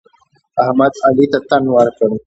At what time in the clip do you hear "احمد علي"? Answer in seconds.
0.61-1.25